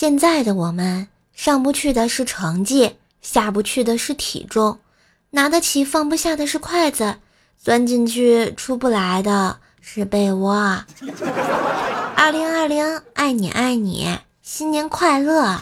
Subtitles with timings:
[0.00, 4.78] 现在的我们上不去的是成绩，下不去的是体重，
[5.30, 7.16] 拿得起放不下的是筷子，
[7.60, 10.54] 钻进去出不来的是被窝。
[12.14, 15.58] 二零二零，爱你爱你，新年快乐！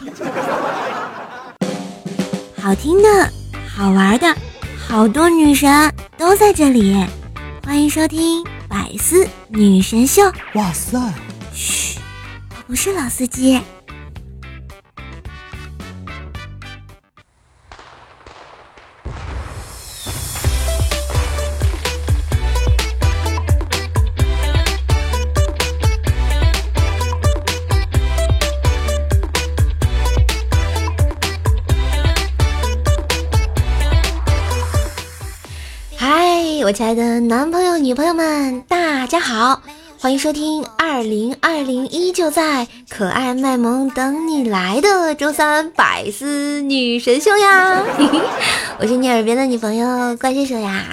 [2.60, 3.32] 好听的，
[3.74, 4.36] 好玩的，
[4.86, 6.94] 好多女神都在这里，
[7.64, 10.30] 欢迎收听百思女神秀。
[10.52, 11.00] 哇塞！
[11.54, 11.98] 嘘，
[12.50, 13.58] 我不是老司机。
[36.66, 39.62] 我亲爱的男朋友、女朋友们，大家好，
[40.00, 47.84] 欢迎收听二零二零依旧在，可爱卖萌等你来的周三百思女神秀呀！
[48.80, 50.86] 我是你耳边的女朋友怪兽兽呀！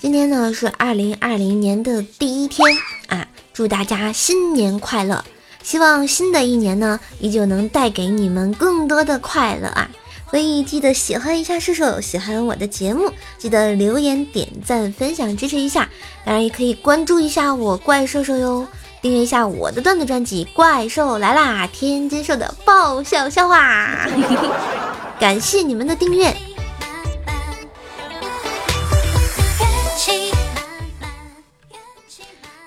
[0.00, 2.68] 今天呢是二零二零年的第一天
[3.06, 5.24] 啊，祝大家新年快乐！
[5.64, 9.88] 希望新的一年呢，依旧能带给你们更多的快乐啊！
[10.30, 15.88] 所以记得喜欢一下射手，喜欢我的节目，记得留言、点赞、分享支持一下。
[16.24, 18.66] 当然也可以关注一下我怪兽兽哟，
[19.00, 24.06] 订阅一下我的段子专辑《怪兽来啦》，天津兽的爆笑笑话。
[25.18, 26.36] 感谢你们的订阅。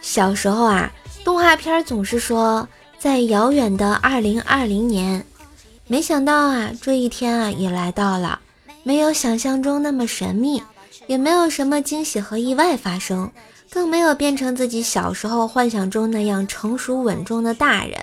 [0.02, 0.92] 小时候啊，
[1.24, 2.68] 动画片总是说。
[3.00, 5.24] 在遥远的二零二零年，
[5.86, 8.40] 没想到啊，这一天啊也来到了。
[8.82, 10.64] 没有想象中那么神秘，
[11.06, 13.30] 也没有什么惊喜和意外发生，
[13.70, 18.00] 更没有变成自己小时候幻想中那样成熟稳重的大人。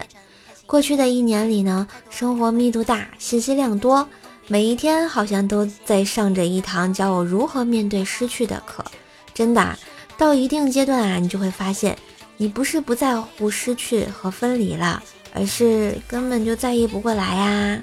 [0.64, 4.08] 过去的一年里呢，生活密度大，信息量多，
[4.46, 8.84] 每一天好像都在上着一堂教我如何面对失去的课。
[9.34, 9.77] 真的，
[10.16, 11.98] 到一定阶段啊，你就会发现。
[12.36, 15.02] 你不是不在乎失去和分离了，
[15.33, 17.80] 而是根本就在意不过来呀。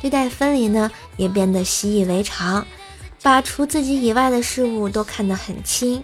[0.00, 2.66] 对待分离呢，也变得习以为常，
[3.22, 6.02] 把除自己以外的事物都看得很轻。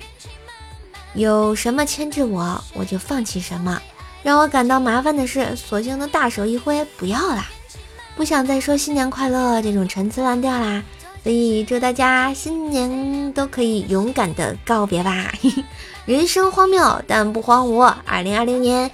[1.14, 3.80] 有什么牵制我，我就放弃什么。
[4.22, 7.48] 让我感到麻烦的是，索性的大手一挥，不要啦，
[8.16, 10.82] 不想再说新年快乐这种陈词滥调啦。
[11.22, 15.32] 所以祝大家新年都可以勇敢的告别吧。
[16.06, 17.92] 人生荒谬，但不荒芜。
[18.04, 18.88] 二零二零年，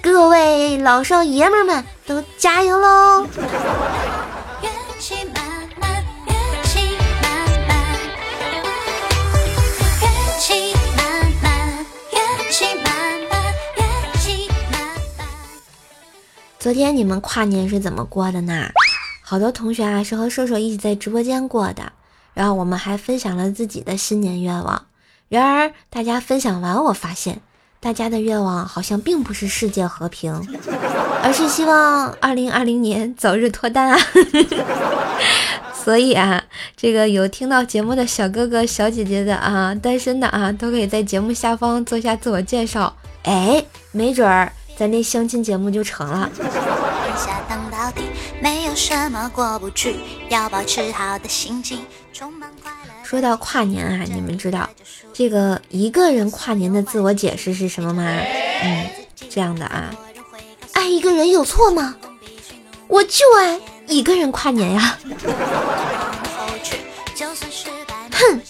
[0.00, 3.26] 各位老少爷们们都加油喽！
[16.58, 18.70] 昨天你们跨年是怎么过的呢？
[19.20, 21.92] 好多同学啊是和瘦瘦一起在直播间过的，
[22.32, 24.86] 然后我们还分享了自己的新年愿望。
[25.28, 27.40] 然而，大家分享完，我发现
[27.80, 30.32] 大家的愿望好像并不是世界和平，
[31.22, 33.98] 而是希望二零二零年早日脱单啊！
[35.74, 36.42] 所以啊，
[36.76, 46.30] 这个有听到节目的小哥哥、小姐姐的啊，单身的啊，都可以在节目下方做下自我介绍，哎，没准儿咱这相亲节目就成了。
[53.06, 54.68] 说到跨年啊，你们知道
[55.12, 58.02] 这个一个人跨年的自我解释是什么吗？
[58.64, 58.84] 嗯，
[59.30, 59.94] 这样的啊，
[60.72, 61.94] 爱一个人有错吗？
[62.88, 64.98] 我就爱一个人跨年呀！
[68.10, 68.40] 哼，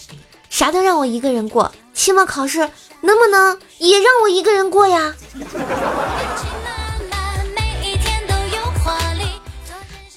[0.48, 2.60] 啥都让我一个人过，期末考试
[3.02, 5.14] 能不能也让我一个人过呀？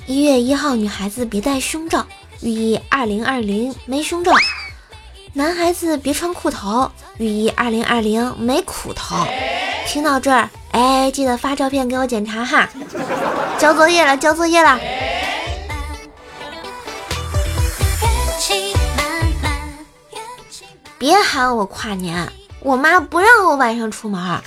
[0.05, 2.07] 一月一号，女孩子别戴胸罩。
[2.41, 4.31] 寓意二零二零没胸罩，
[5.33, 9.17] 男孩子别穿裤头，寓意二零二零没苦头。
[9.85, 12.69] 听到这儿，哎，记得发照片给我检查哈。
[13.57, 14.79] 交作业了，交作业了。
[20.97, 22.31] 别喊我跨年，
[22.61, 24.41] 我妈不让我晚上出门。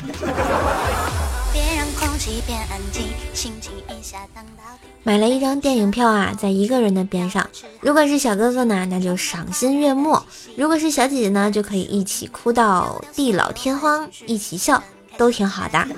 [5.05, 7.45] 买了一张电影票啊，在一个人的边上。
[7.81, 10.17] 如果是小哥哥呢，那就赏心悦目；
[10.57, 14.81] 如果是小姐姐呢，就可以一起哭到地老天荒，一起笑，
[15.17, 15.87] 都挺好的。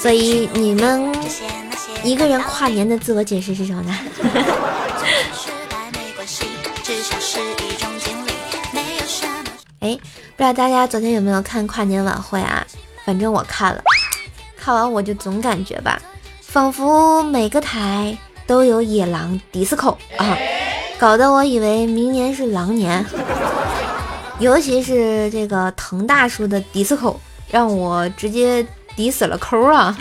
[0.00, 1.12] 所以你们
[2.04, 3.98] 一个人跨年的自我解释是什么呢？
[9.80, 9.96] 哎，
[10.36, 12.64] 不知道大家昨天有没有看跨年晚会啊？
[13.08, 13.82] 反正我看了，
[14.54, 15.98] 看完我就总感觉吧，
[16.42, 18.14] 仿佛每个台
[18.46, 20.36] 都有野狼迪斯科啊，
[20.98, 23.02] 搞得我以为明年是狼年。
[24.40, 27.16] 尤其是这个滕大叔的迪斯科，
[27.50, 28.62] 让我直接
[28.94, 29.96] 迪死了抠啊！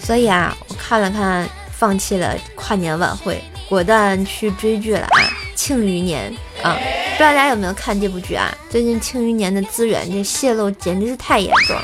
[0.00, 5.22] 所以啊，我看了看，放弃了跨年晚会，果断去追剧了啊！
[5.54, 6.76] 庆余年啊，
[7.18, 8.56] 不知道大家有没有看这部剧啊？
[8.70, 11.76] 最近庆余年的资源这泄露简直是太严重，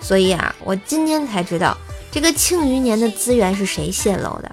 [0.00, 1.78] 所以啊，我今天才知道
[2.10, 4.50] 这个庆余年的资源是谁泄露的，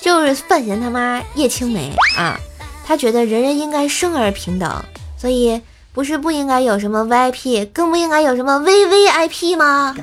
[0.00, 2.40] 就是范闲他妈叶青梅啊！
[2.86, 4.82] 他觉得人人应该生而平等，
[5.18, 5.60] 所以
[5.92, 9.94] 不是不应该有什么 VIP，更不应该有什么 VVIP 吗？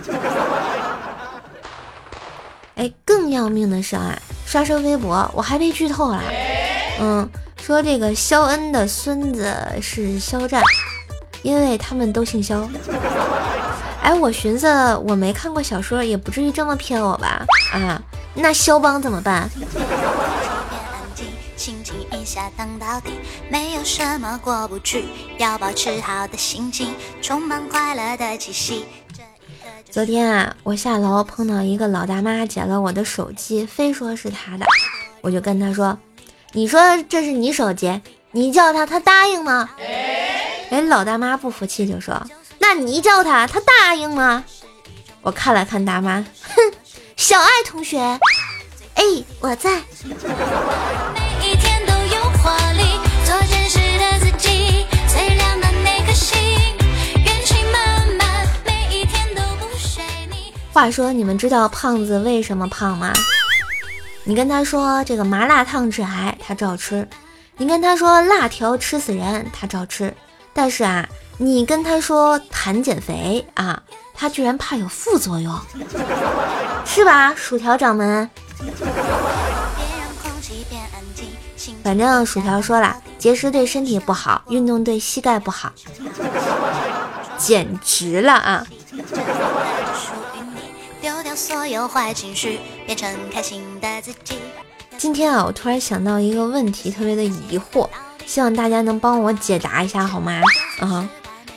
[2.77, 4.15] 哎，更要命的是啊，
[4.45, 6.21] 刷刷微博，我还被剧透了。
[7.00, 7.27] 嗯，
[7.62, 10.62] 说这个肖恩的孙子是肖战，
[11.42, 12.68] 因为他们都姓肖。
[14.01, 14.68] 哎，我寻思
[15.06, 17.45] 我没看过小说，也不至于这么骗我吧？
[17.74, 18.01] 啊，
[18.33, 19.50] 那肖邦怎么办？
[23.50, 25.06] 没有什么过不去，
[25.38, 28.86] 要保持好的心情，充满快乐的气息。
[29.89, 34.65] 昨天啊，我下楼碰到一个老大妈捡了我的手机，非说是她的，
[35.21, 35.98] 我就跟她说
[36.54, 36.80] ：“你说
[37.10, 38.02] 这是你手机，
[38.32, 39.70] 你叫他，他答应吗？”
[40.70, 42.22] 人，老大妈不服气就说
[42.60, 44.44] ：“那你叫他，他答应吗？”
[45.22, 46.74] 我看了看大妈，哼，
[47.16, 48.00] 小爱同学，
[48.96, 49.04] 哎，
[49.40, 49.82] 我在。
[60.74, 63.12] 话说，你们知道胖子为什么胖吗？
[64.28, 67.02] 你跟他说这个麻辣烫致癌，他照吃；
[67.56, 70.14] 你跟他说辣条吃死人，他照吃。
[70.54, 71.08] 但是啊，
[71.38, 73.82] 你跟他说谈减肥啊，
[74.14, 75.58] 他居然怕有副作用，
[76.86, 78.30] 是吧，薯条掌门？
[81.82, 85.72] 反正薯条说了，节食对身体不好，运动对膝盖不好，
[87.38, 88.68] 简直了啊！
[91.38, 94.39] 所有坏情绪，变成开心的自己。
[94.98, 97.88] 今天啊，我突然想到一个问题，特别的疑惑，
[98.25, 100.42] 希望大家能帮我解答一下，好吗？
[100.80, 101.07] 啊，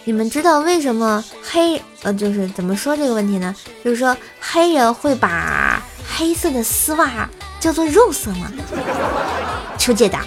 [0.05, 3.56] 你们知道为什么黑呃，就是怎么说这个问题呢？
[3.82, 5.83] 就是说黑人会把
[6.15, 7.26] 黑色的丝袜
[7.59, 8.53] 叫做肉色吗？
[9.79, 10.26] 求解答。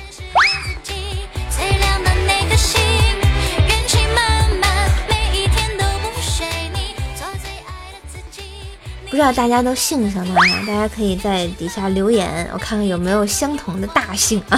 [9.14, 10.64] 不知道大家都姓什么呀？
[10.66, 14.58] 大家可以在底下留言，我看看有没有相同的大姓啊。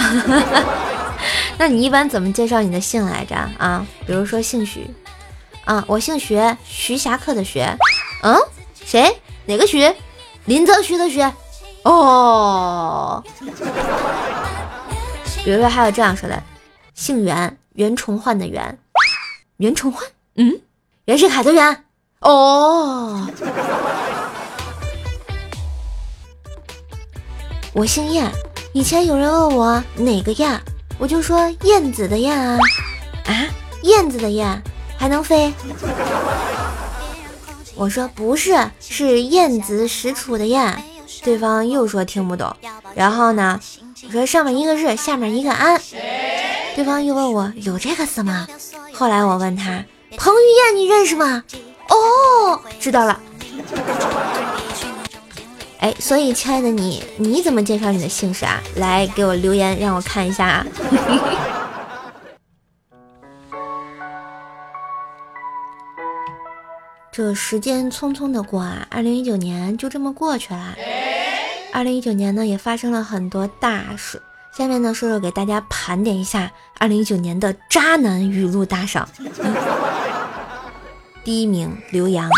[1.60, 3.86] 那你一般怎么介绍你的姓来着啊？
[4.06, 4.90] 比如说姓许
[5.66, 7.60] 啊，我姓徐，徐霞客的徐。
[8.22, 8.34] 嗯，
[8.82, 9.20] 谁？
[9.44, 9.94] 哪个徐？
[10.46, 11.22] 林则徐的徐。
[11.82, 13.22] 哦。
[15.44, 16.42] 比如说还有这样说的，
[16.94, 18.78] 姓袁，袁崇焕的袁。
[19.58, 20.02] 袁崇焕？
[20.36, 20.58] 嗯，
[21.04, 21.84] 袁世凯的袁。
[22.20, 23.28] 哦。
[27.76, 28.32] 我姓燕，
[28.72, 30.58] 以前有人问我哪个燕，
[30.98, 32.58] 我就说燕子的燕啊
[33.26, 33.44] 啊，
[33.82, 34.62] 燕子的燕
[34.96, 35.52] 还能飞？
[37.74, 40.82] 我说不是，是燕子使楚的燕。
[41.22, 42.50] 对方又说听不懂。
[42.94, 43.60] 然后呢，
[44.06, 45.78] 我说上面一个日，下面一个安。
[46.74, 48.48] 对方又问我有这个字吗？
[48.94, 49.84] 后来我问他
[50.16, 51.44] 彭于晏你认识吗？
[51.90, 53.20] 哦，知道了。
[55.78, 58.62] 哎，所以亲爱的你，你怎么介绍你的姓氏啊？
[58.76, 60.66] 来给我留言，让我看一下啊。
[67.12, 70.74] 这时间匆匆的过啊，二零一九年就这么过去了。
[71.72, 74.20] 二零一九年呢，也发生了很多大事。
[74.56, 79.08] 下面呢，说说给大家盘点一下二零一九年的渣男语录大赏。
[81.22, 82.30] 第一名刘洋，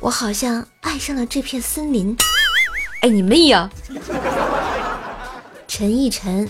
[0.00, 2.16] 我好像爱上了这片森林。
[3.02, 3.68] 哎，你妹呀！
[5.66, 6.48] 陈奕晨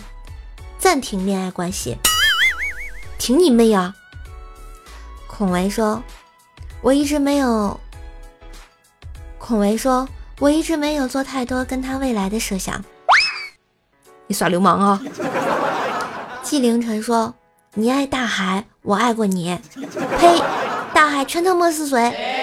[0.79, 1.97] 暂停恋爱关系，
[3.19, 3.95] 停你妹呀！
[5.27, 6.03] 孔维说
[6.83, 7.79] ：“我一直没有。”
[9.39, 10.09] 孔维说
[10.41, 12.85] ：“我一直没有做太多跟他未来的设想。”
[14.27, 15.01] 你耍流氓啊！
[16.43, 17.35] 纪凌尘说
[17.75, 19.59] ：“你爱大海，我爱过你。”
[20.21, 20.43] 呸！
[20.93, 22.37] 大海全他妈是水。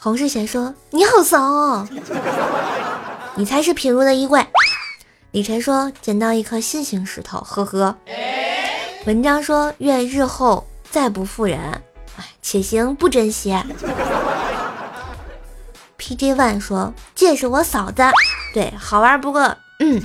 [0.00, 1.88] 洪世贤说：“你好骚哦。”
[3.34, 4.46] 你才是品如的衣柜，
[5.32, 7.96] 李晨说捡到一颗心形石头，呵呵。
[9.06, 11.58] 文章说愿日后再不负人，
[12.16, 13.52] 哎，且行不珍惜。
[15.98, 18.04] PJ One 说这是我嫂子，
[18.54, 20.00] 对，好玩不过，嗯。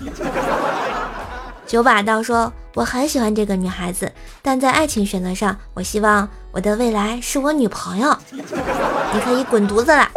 [1.67, 8.15] 九把刀说我很喜欢这个女孩子，但在爱情选择上，我希望我的未来是我女朋友。
[8.31, 10.07] 你可以滚犊子了。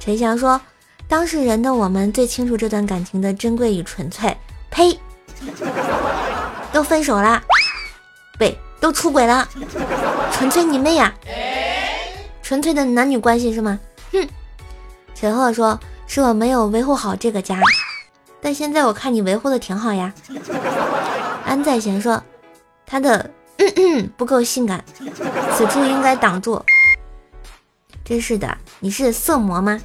[0.00, 0.58] 陈翔说。
[1.08, 4.34] 当事人的我们最清楚这段感情的珍贵与纯粹。
[4.70, 4.98] 呸！
[6.72, 7.42] 都分手了，
[8.38, 9.46] 对，都出轨了，
[10.32, 11.12] 纯粹你妹呀！
[12.42, 13.78] 纯粹的男女关系是吗？
[14.10, 14.26] 哼！
[15.14, 17.60] 陈赫说：“是我没有维护好这个家，
[18.40, 20.14] 但现在我看你维护的挺好呀。”
[21.44, 22.22] 安在贤说
[22.86, 23.28] ：“他的
[24.16, 24.84] 不够性感，
[25.54, 26.62] 此处应该挡住。”
[28.04, 29.80] 真是的，你是色魔吗？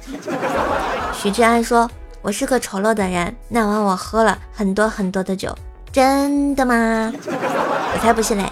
[1.14, 1.88] 许志安说
[2.20, 5.56] ：“我是个丑陋的人。”那晚我喝了很多很多的酒，
[5.92, 7.12] 真的吗？
[7.26, 8.44] 我才不信嘞！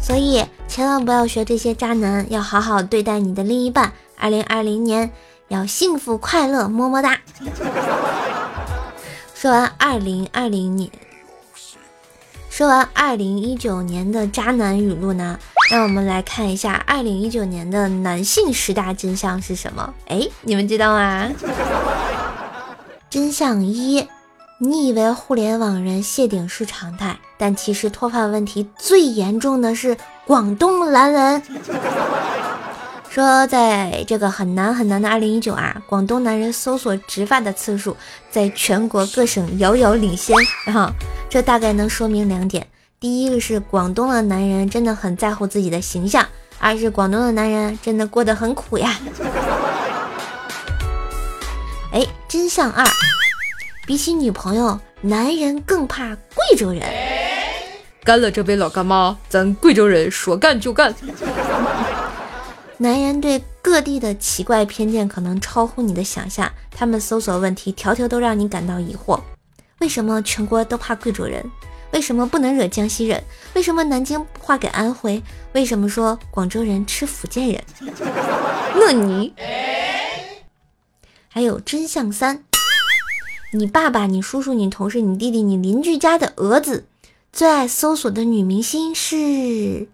[0.00, 3.92] 所以千万不要学这些渣男，要好好对待你的另一半。
[4.16, 5.10] 二零二零年
[5.48, 7.18] 要幸福快乐，么么哒！
[9.44, 10.90] 说完二零二零年，
[12.48, 15.38] 说完二零一九年的渣男语录呢？
[15.70, 19.92] 让我们来看一下二零一九年的男性十大真相是什么？
[20.08, 21.30] 哎，你们知道吗？
[23.10, 24.08] 真相一：
[24.56, 29.94] 你以为互联网人谢顶是常态，但其实脱发问题最严重的是
[30.26, 31.42] 广东男人。
[33.14, 37.96] 说在这个很难很难的二零一九啊，广东男人搜索植发的次数
[38.28, 40.36] 在全国各省遥遥领先。
[40.66, 40.90] 然后
[41.30, 42.66] 这大概能说明两点。
[42.98, 46.26] 第一个是广东的男人真的很在乎自己的形象，
[46.58, 48.98] 二是广东的男人真的过得很苦呀。
[51.92, 52.84] 哎，真相二，
[53.86, 56.82] 比起女朋友，男人更怕贵州人。
[58.02, 60.92] 干了这杯老干妈，咱贵州人说干就干。
[62.78, 69.20] 男人对各地的奇怪偏见可能超乎你的想象，他们搜索问题条条都让你感到疑惑。
[69.78, 71.44] 为什么全国都怕贵州人？
[71.92, 73.22] 为什么不能惹江西人？
[73.54, 75.22] 为什么南京划给安徽？
[75.52, 77.62] 为什么说广州人吃福建人？
[78.74, 79.32] 那你
[81.28, 82.42] 还有真相三：
[83.52, 86.86] 你爸爸、你叔叔、你同事、你弟弟、你邻居家的儿子
[87.32, 89.86] 最爱搜索的女明星是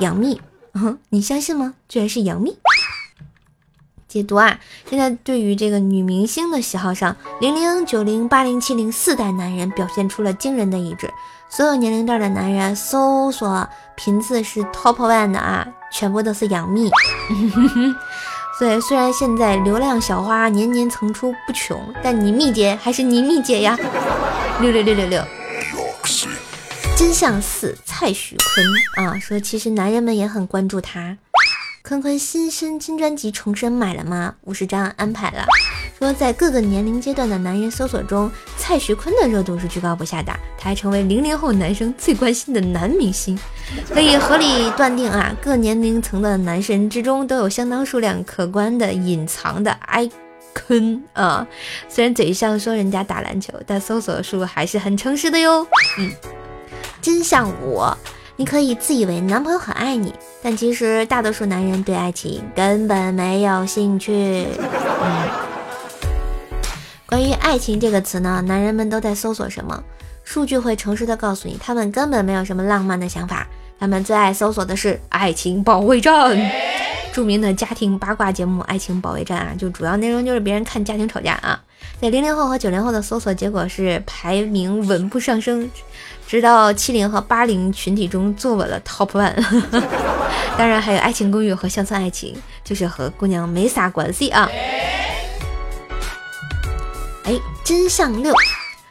[0.00, 0.40] 杨幂。
[0.74, 1.74] 嗯你相信吗？
[1.88, 2.56] 居然是杨幂。
[4.08, 4.58] 解读啊！
[4.88, 11.08] 现在对于这个女明星的喜好上，零零、九零、八零、七零四代男人表现出了惊人的一致。
[11.48, 16.90] 所有年龄段的男人搜索频次是 top one 的啊，全部都是杨幂。
[18.58, 23.78] 所以虽然现在流量小花年年层出不穷，但你蜜姐还是你蜜姐呀！
[24.60, 25.24] 六六六六六。
[27.10, 31.18] 真相四：蔡徐坤啊，说其实男人们也很关注他。
[31.82, 34.36] 坤坤新生新专辑重生买了吗？
[34.42, 35.44] 五十张安排了。
[35.98, 43.36] 说在各个年龄阶段的男人搜索中，蔡徐坤的热度是居高不下的，他还成为零零后男生最关心的男明星。
[43.88, 50.08] 可以合理断定啊，各年龄层的男神之中都有相当数量可观的隐藏的 i
[50.54, 51.44] 坤啊。
[51.88, 55.66] 虽然嘴上说人家打篮球，但搜索数还是很诚实的哟。
[55.98, 56.12] 嗯，
[57.00, 57.96] 真像我。
[58.36, 64.46] 你可以自以为男朋友很爱你，但其实大多数男人对爱情根本没有兴趣。
[65.02, 65.28] 嗯，
[67.04, 69.82] 关于爱情这个词呢，男人们都在搜索什么？
[70.24, 73.46] 数据会诚实的告诉你，他们根本没有什么浪漫的想法，
[73.78, 76.34] 他们最爱搜索的是爱情保卫战。
[77.12, 81.60] 著名的家庭八卦节目《爱情保卫战》啊，就主要内容就是别人看家庭吵架啊。
[82.00, 85.68] 在零零后和九零后的搜索结果是排名稳步上升。
[86.30, 89.34] 直到七零和八零群体中坐稳了 top one，
[90.56, 92.32] 当然还有《爱情公寓》和《乡村爱情》，
[92.62, 94.48] 就是和姑娘没啥关系啊。
[97.24, 98.32] 哎，真相六，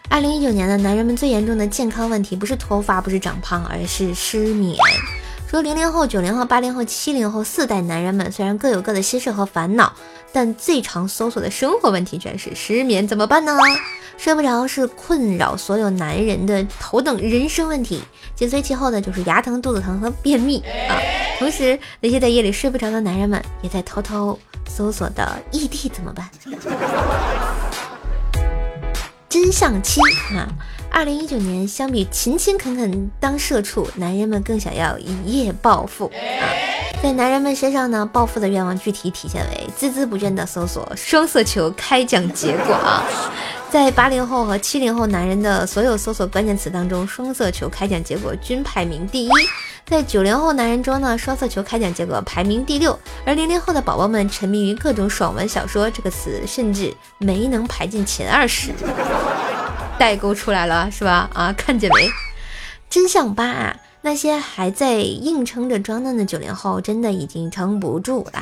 [0.09, 4.77] 二零一九年的男人们最严重的健康问题不是脱发，不是长胖，而是失眠。
[5.49, 9.91] 说零零后、九零后、八零后、七零后四代男人们虽然各有各的心事和烦恼，
[10.31, 13.57] 但最常搜索的生活问题全是失眠，怎么办呢？
[14.15, 18.03] 睡不着是困扰所有男人的头等人生问题，
[18.35, 21.01] 紧随其后的就是牙疼、肚子疼和便秘啊。
[21.39, 24.37] 同时，那些在夜里睡不着的男人们也在偷偷
[24.67, 26.29] 搜索的异地怎么办？
[29.27, 29.99] 真相七
[30.35, 30.47] 啊！
[30.91, 36.43] 二零一九年相比勤勤恳恳当社畜，男人们更想要一夜暴富啊！
[37.01, 43.05] 在男人们身上呢，暴富的愿望具体体现为孜孜不倦的搜索双色球开奖结果啊。
[43.71, 49.29] 在八零后和七零后男人的所有搜索关键词当中，双色球开奖结果均排名第一。
[49.85, 52.97] 在九零后男人中呢，双色球开奖结果排名第六。
[53.25, 58.71] 而零零后的宝宝们沉迷于各种爽文小说，这个词甚至没能排进前二十。
[59.99, 61.29] 代沟出来了是吧？
[61.33, 62.09] 啊，看见没？
[62.89, 63.75] 真相八啊！
[64.01, 68.41] 那些还在硬撑着装嫩的九零后，真的已经撑不住了。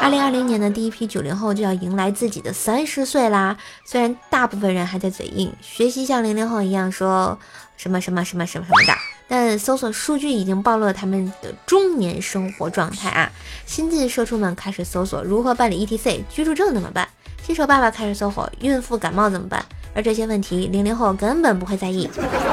[0.00, 3.58] 二零二零年的第一批九零后就要迎来自己的三十岁啦。
[3.84, 7.38] 虽然大部分人还在嘴硬，学习像零零后一样说
[7.76, 8.94] 什么什么什么什么什么的，
[9.28, 13.30] 但搜索数据已经暴露了他们的中年生活状态啊！
[13.66, 17.06] 新晋社畜们开始搜索如何办理 ETC，居住证怎么办？
[17.42, 19.62] 新手爸爸开始搜索孕妇感冒怎么办？
[19.94, 22.10] 而这些问题，零零后根本不会在意，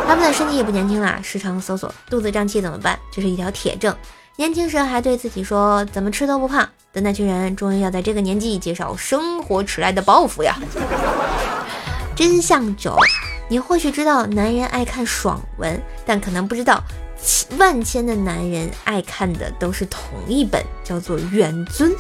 [0.08, 3.96] 他们的身体也不年轻啦，时常搜索肚子胀气怎么办，这是一条铁证。
[4.38, 10.56] 年轻时还对自己说怎么吃都不胖的那群人，终于要在这个年纪接受生活迟来的报复呀！
[12.16, 12.96] 真相九，
[13.50, 16.82] 你或许知道男人爱看爽文，但可能不知道，
[17.58, 21.92] 万千的男人爱看的都是同一本，叫做《元尊》。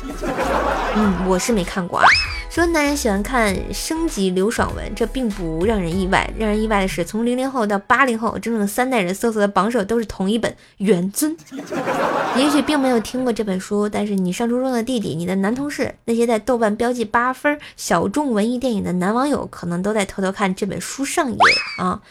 [0.95, 2.05] 嗯，我是没看过啊。
[2.51, 6.29] 说男人喜欢看升级流爽文，这并不让人意外。
[6.38, 11.34] 让人意外的是，从零零后到八零后，整整三代人搜索的榜首都是同一本《元尊》。
[12.38, 21.38] 也许并没有听过这本书，但是你上初中的弟弟、你的男同事、那些在豆瓣标记八分小众文艺电影的男网友，可能都在偷偷看这本书上瘾
[21.77, 22.01] 啊。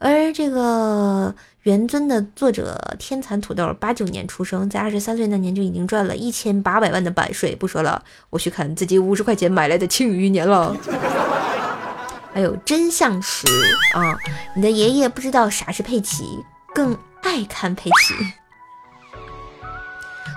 [0.00, 1.32] 而这个。
[1.64, 7.54] 元尊的作者天蚕土豆八九年出生，在二十三岁那年就已经赚了一千八百万的版税。
[7.54, 10.74] 不说了，我去看自己五十块钱买来的《庆余年》了。
[12.32, 13.46] 还有真相十
[13.92, 14.16] 啊，
[14.56, 16.24] 你的爷爷不知道啥是佩奇，
[16.74, 18.14] 更爱看佩奇。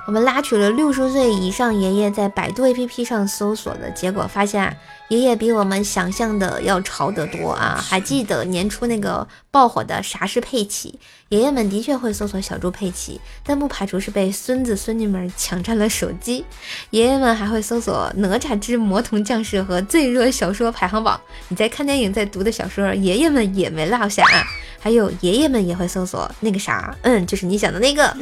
[0.05, 4.75] 我们拉取了六十岁以上爷爷在百度 APP 上搜索的结果，发现
[5.13, 7.79] 爷爷比我们想象的要潮得多啊！
[7.79, 10.99] 还记得年初那个爆火的啥是佩奇？
[11.33, 16.45] 爷爷们的确会搜索小猪佩奇，但不排除是被孙子孙女们抢占了手机。
[16.91, 21.19] 爷爷们还会搜索《哪吒之魔童降世》和最热小说排行榜。
[21.47, 24.23] 你在看电影，在读的小说，爷爷们也没落下。
[24.25, 24.45] 啊。
[24.79, 28.15] 还有爷爷们也会搜索那个啥，嗯，就是你想的那个。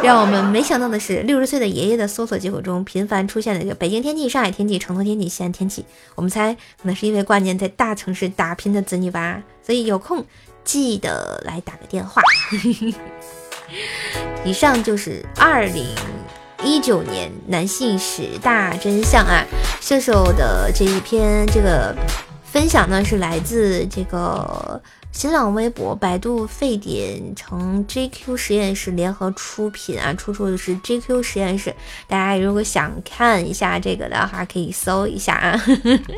[0.00, 5.84] 让我们没想到的是，六十岁的爷爷的搜索结果中频繁出现的就北京天气、上海天气、成都天气、西安天气。
[6.14, 10.24] 我们猜，可能是因为挂念在大城市打拼的子女吧，所以有空
[10.64, 12.22] 记得来打个电话。
[14.44, 15.86] 以上就是二零
[16.64, 19.44] 一九年男性十大真相啊，
[19.80, 21.94] 射手的这一篇这个
[22.44, 24.80] 分享呢，是来自这个。
[25.14, 31.70] 新浪微博、百度沸点成 JQ 实验室联合出品啊，出处是 JQ 实验室。
[32.08, 35.62] 大家如果想看一下这个的话，可以搜一下啊。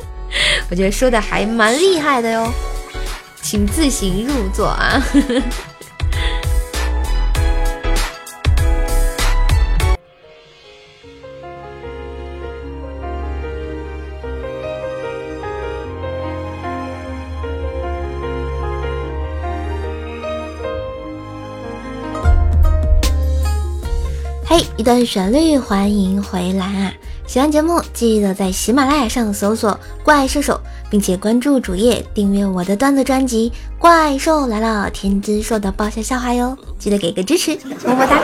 [0.71, 2.49] 我觉得说的还蛮厉害的哟，
[3.47, 4.99] 请自行入座啊。
[24.43, 26.93] 嘿一段旋律，欢迎回来啊！
[27.27, 36.57] 喜欢节目记得在喜马拉雅上搜索“怪兽手”，并且关注主页，订阅我的段子专辑《怪兽来了》，天之兽的爆笑笑话哟！
[36.79, 38.19] 记得给个支持，么么哒！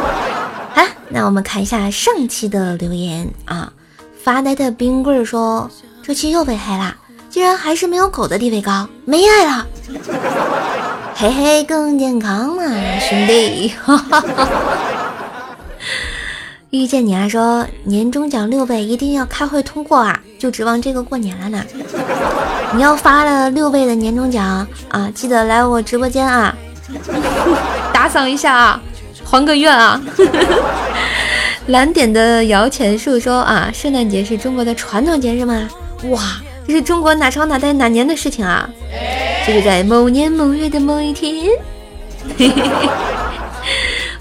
[0.73, 3.71] 好，那我们看一下上期的留言啊。
[4.23, 5.69] 发呆的冰棍说
[6.03, 6.95] ：“这期又被黑了，
[7.29, 9.67] 竟然还是没有狗的地位高，没爱了。
[11.15, 12.63] 嘿嘿，更健康嘛，
[12.99, 15.00] 兄弟！”哈哈哈哈
[16.71, 21.61] 遇见你啊，说年终奖六倍一定要开会通过啊，就指望这个过年了呢。
[22.73, 26.55] 你要发了六倍的年终奖啊，记得来我直播间啊，
[27.93, 28.81] 打赏一下啊，
[29.25, 30.01] 还个愿啊。
[31.67, 35.67] 蓝点的摇钱树说啊，圣诞节是中国的传统节日吗？
[36.05, 36.21] 哇，
[36.65, 38.69] 这是中国哪朝哪代哪年的事情啊？
[39.45, 41.49] 就是在某年某月的某一天。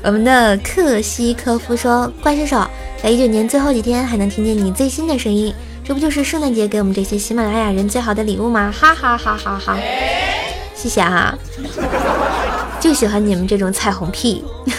[0.03, 2.67] 我们的克西科夫说：“怪兽手，
[3.03, 8.73] 在一九年最后几天还能听见你最新的声音，这不就是圣诞节给我们这些喜马拉雅人最好的礼物吗？
[8.75, 9.79] 哈哈哈哈哈！
[10.75, 11.37] 谢谢啊，
[12.81, 14.43] 就喜欢你们这种彩虹屁。”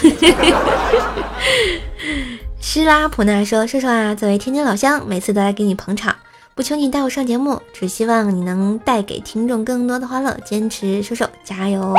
[2.60, 6.16] 施拉普纳说：“兽兽啊，作为天津老乡，每次都来给你捧场，
[6.56, 10.36] 不求你带我上节目，只希望你能带给听众更多的欢乐。
[10.44, 11.94] 坚持，兽兽加油！”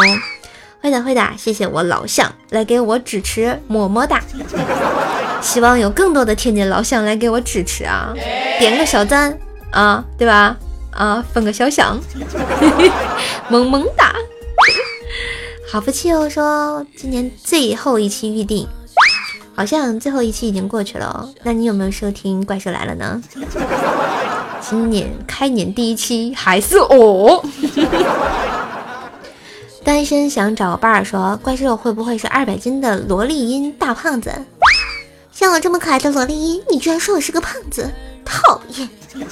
[0.84, 4.22] 会的会的，谢谢我老乡来给我支持，么么哒！
[5.42, 8.14] 希望有更多的天津老乡来给我支持啊，
[8.60, 9.40] 点个小赞
[9.72, 10.58] 啊，对吧？
[10.92, 11.98] 啊，分个小香，
[13.48, 14.14] 萌萌哒！
[15.72, 18.68] 好福气哦，说今年最后一期预定，
[19.56, 21.34] 好像最后一期已经过去了哦。
[21.44, 23.24] 那你有没有收听《怪兽来了》呢？
[24.60, 27.42] 今年开年第一期还是我。
[29.84, 34.32] 单身想找伴儿，说怪兽会不会是二百斤的萝莉音大胖子？
[35.32, 37.92] 像我这么可爱的萝莉音，你居然说我是个胖子，
[38.24, 38.90] 讨厌！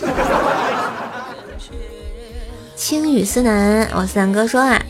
[2.75, 4.81] 青雨思南，我思南哥说啊，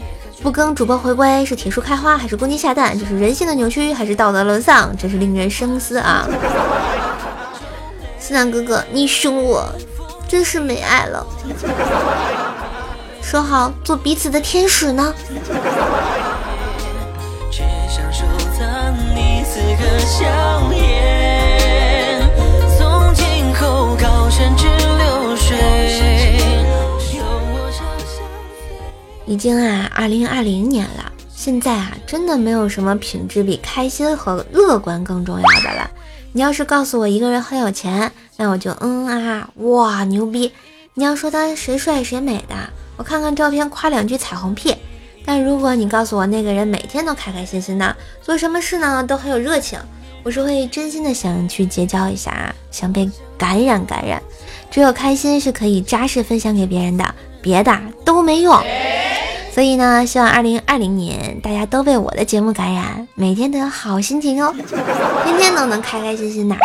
[0.41, 2.97] 不更主播回归是铁树开花还是公鸡下蛋？
[2.97, 4.95] 这是人性的扭曲还是道德沦丧？
[4.97, 6.27] 真是令人深思啊！
[8.17, 9.71] 思南哥哥，你凶我，
[10.27, 11.23] 真是没爱了。
[13.31, 15.15] 说好做彼此的天使呢。
[29.25, 35.89] 已经啊，二零二零年了，现在啊，真的没有什么品质比开心和乐观更重要的了。
[36.33, 40.51] 你要是告诉我一个人很有钱，那我就嗯啊，哇牛逼！
[40.95, 42.55] 你要说他谁帅谁美的。
[43.01, 44.75] 我看看照片，夸两句彩虹屁。
[45.25, 49.79] 但如果你告诉我那个人每天都开开心心的，做什么事呢都很有热情，
[50.21, 53.09] 我是会真心的想去结交一下，想被
[53.39, 54.21] 感染感染。
[54.69, 58.55] 只有开心是可以扎实分享给别人的，别的都没用。
[59.51, 64.53] 所以呢，希望二零二零年大家都被我的节目感染，每天都有好心情哦，
[65.25, 66.55] 天天都能开开心心的。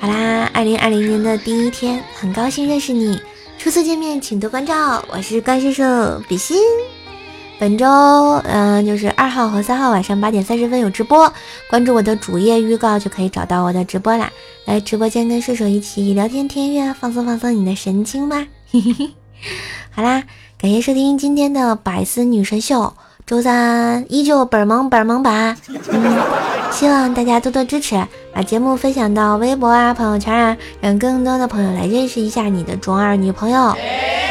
[0.00, 3.20] 好啦，二零二零年的第一天，很高兴认识你。
[3.58, 5.04] 初次见面，请多关照。
[5.10, 6.56] 我是怪兽兽比心。
[7.58, 7.84] 本周，
[8.44, 11.32] 嗯，就是二号和三号晚上八点三十分有直播，
[11.68, 14.30] 关注我的主页预告就可以找到我的直播啦。
[14.66, 18.46] 来直播间跟射手一起聊天、听音乐，放松放松你的神经吧。
[18.70, 19.10] 嘿嘿嘿
[19.90, 20.22] 好啦，
[20.56, 22.94] 感谢收听今天的百思女神秀。
[23.28, 25.54] 周三依旧本萌本萌吧，
[25.90, 26.18] 嗯，
[26.72, 33.76] 希望大家多多支持，把节目分享到微博啊、朋友圈啊，让更多的朋友来认识一下你的中二女朋友。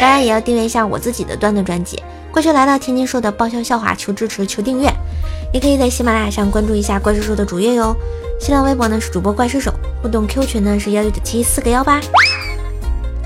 [0.01, 1.97] 当然也要订阅一下我自己的段子专辑
[2.33, 4.91] 《怪兽来了》，天津说的爆笑笑话，求支持，求订阅。
[5.53, 7.95] 也可以在喜马拉雅上关注一下怪兽兽的主页哟。
[8.39, 12.01] 新浪微博呢是主播怪兽手，互动 Q 群呢是幺九九七四个幺八。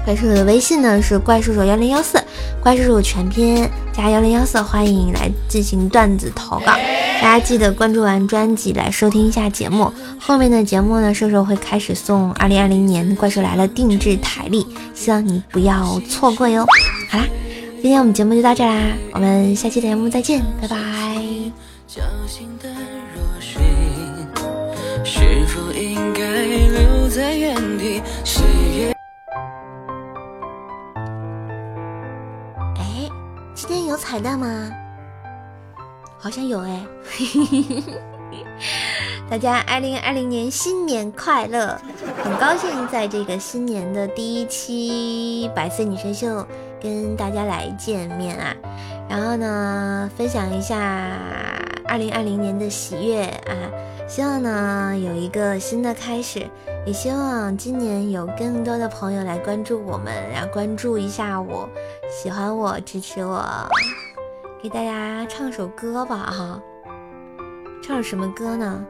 [0.04, 2.22] 怪兽的微信呢是怪兽手幺零幺四，
[2.60, 6.74] 怪兽手全拼加幺零幺四，欢迎来进行段子投稿。
[7.22, 16.66] 大家记得关注完专辑来收听一下节目，后面的节目呢，兽兽会开始送二零二零年怪兽来了定制台历，希望你不要错过哟。
[17.10, 17.26] 好啦，
[17.82, 18.82] 今天我们节目就到这啦，
[19.14, 20.78] 我们下期节目再见，拜拜。
[25.04, 28.02] 是否应该留在原地？
[28.24, 28.94] 今
[33.72, 34.70] 天有彩蛋吗？
[36.20, 36.86] 好像有哎！
[39.30, 41.80] 大家二零二零年新年快乐！
[42.22, 46.46] 很高兴在这个新年的第一期百岁女神秀
[46.82, 48.54] 跟大家来见面啊！
[49.10, 51.18] 然后呢，分享一下
[51.88, 53.56] 二零二零年的喜悦啊！
[54.06, 56.46] 希望呢有一个新的开始，
[56.84, 61.70] 也希望今年有更多的朋友来关注我们，然后关注一下我，
[62.10, 63.46] 喜欢我，支持我，
[64.64, 66.60] 给大家唱首歌吧哈，
[67.84, 68.84] 唱什么歌呢？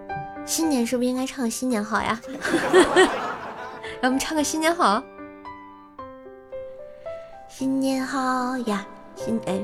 [0.45, 2.19] 新年是不是应该唱新年好呀？
[3.99, 5.04] 让我们唱个新年好，
[7.49, 9.63] 新年好呀，新哎。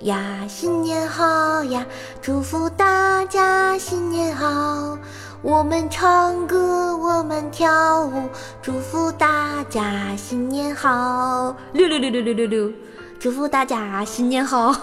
[0.00, 1.86] 呀，新年好呀！
[2.20, 4.98] 祝福大家新年好。
[5.46, 8.28] 我们唱歌，我们跳舞，
[8.60, 11.56] 祝福大家新年好。
[11.72, 12.72] 六六六六六六六，
[13.20, 14.72] 祝福大家新年好。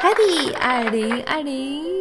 [0.00, 1.99] Happy 二零二零。